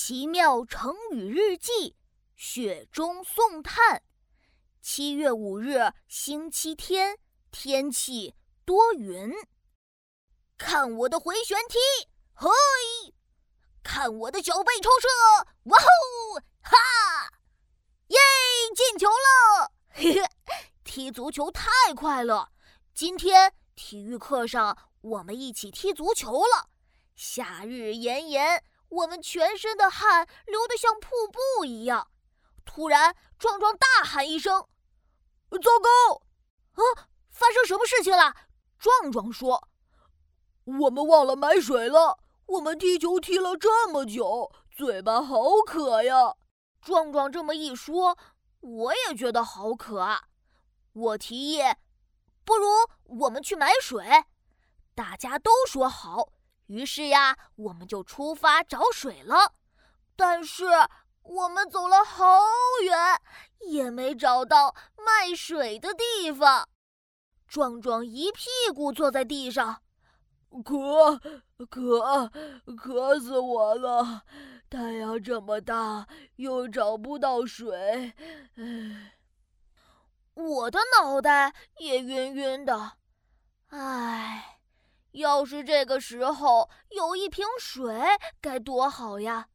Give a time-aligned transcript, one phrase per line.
[0.00, 1.96] 奇妙成语日记：
[2.36, 4.00] 雪中送炭。
[4.80, 7.18] 七月五日，星期天，
[7.50, 9.32] 天气多云。
[10.56, 11.78] 看我的回旋踢，
[12.32, 12.48] 嘿！
[13.82, 15.08] 看我的脚背抽射，
[15.64, 15.86] 哇吼！
[16.60, 16.76] 哈！
[18.06, 18.18] 耶！
[18.76, 19.72] 进球了！
[19.90, 20.28] 嘿嘿，
[20.84, 22.52] 踢足球太快了。
[22.94, 26.70] 今天体育课上，我们一起踢足球了。
[27.16, 28.62] 夏日炎炎。
[28.88, 32.08] 我们全身的汗流得像瀑布一样。
[32.64, 34.66] 突然，壮壮大喊一声
[35.50, 36.22] ：“糟糕！
[36.72, 38.34] 啊，发生什么事情了？”
[38.78, 39.68] 壮壮说
[40.80, 42.18] ：“我们忘了买水了。
[42.46, 46.34] 我们踢球踢了这么久，嘴巴好渴呀。”
[46.80, 48.16] 壮壮这么一说，
[48.60, 50.24] 我也觉得好渴啊。
[50.92, 51.60] 我提议
[52.44, 52.68] ：“不如
[53.04, 54.24] 我们去买水。”
[54.94, 56.28] 大家都说好。
[56.68, 59.52] 于是呀，我们就出发找水了。
[60.16, 60.64] 但是
[61.22, 62.40] 我们走了好
[62.82, 63.20] 远，
[63.68, 66.68] 也没找到卖水的地方。
[67.46, 69.82] 壮壮一屁股坐在地上，
[70.64, 71.18] 渴，
[71.70, 72.30] 渴，
[72.76, 74.24] 渴死我了！
[74.68, 78.12] 太阳这么大，又找不到水，
[78.56, 79.14] 唉，
[80.34, 82.98] 我的脑袋也晕晕的，
[83.68, 84.57] 唉。
[85.12, 88.00] 要是这个时候有一瓶水
[88.40, 89.48] 该多好呀！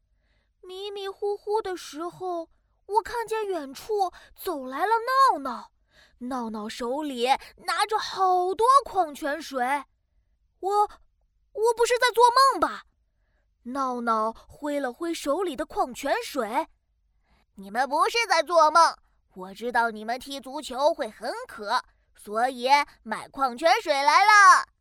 [0.60, 2.48] 迷迷糊糊的时候，
[2.86, 4.92] 我看见远处走来了
[5.32, 5.70] 闹闹，
[6.18, 7.26] 闹闹手里
[7.66, 9.84] 拿着好多矿泉水。
[10.60, 10.82] 我，
[11.52, 12.84] 我不是在做梦吧？
[13.64, 16.66] 闹闹挥了挥手里的矿泉水。
[17.54, 18.96] 你们不是在做梦，
[19.34, 21.82] 我知道你们踢足球会很渴，
[22.16, 22.68] 所以
[23.02, 24.73] 买矿泉水来了。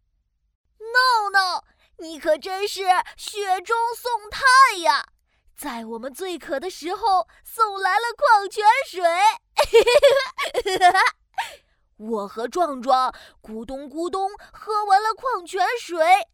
[0.92, 1.66] 闹闹，
[1.98, 2.82] 你可真是
[3.16, 5.06] 雪中送炭呀！
[5.56, 9.04] 在我们最渴的时候送来了矿泉水。
[11.98, 16.28] 我和壮壮咕咚咕咚喝完了矿泉水，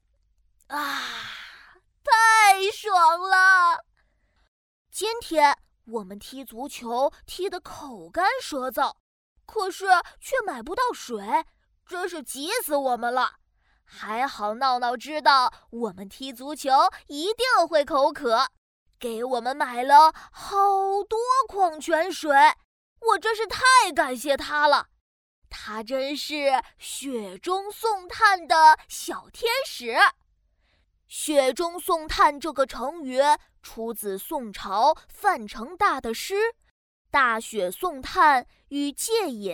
[0.68, 1.02] 啊，
[2.04, 3.86] 太爽了！
[4.90, 8.96] 今天我们踢足球踢得口干舌燥，
[9.46, 9.86] 可是
[10.20, 11.46] 却买不到水，
[11.86, 13.36] 真是急死我们了。
[13.92, 16.70] 还好闹闹知道我们踢足球
[17.08, 18.48] 一定会口渴，
[19.00, 21.18] 给我们买了好多
[21.48, 22.32] 矿泉水，
[23.02, 24.90] 我真是太感谢他了，
[25.50, 29.98] 他真是雪中送炭的小天使。
[31.08, 33.20] 雪中送炭这个成语
[33.64, 36.36] 出自宋朝范成大的诗
[37.10, 39.52] 《大雪送炭与借饮》，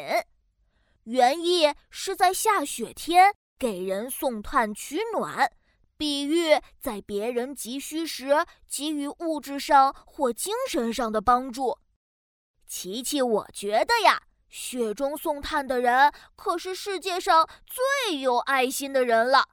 [1.06, 3.34] 原意是在下雪天。
[3.58, 5.52] 给人送炭取暖，
[5.98, 11.78] 比喻在别人急需时给予物质上或精神上的帮助。
[12.68, 19.48] 琪琪，我觉得呀，雪中送炭的人可是世界上最有爱心的人了。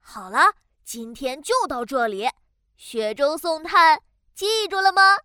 [0.00, 2.28] 好了，今天就到这里。
[2.76, 4.00] 雪中送炭，
[4.34, 5.18] 记住了吗？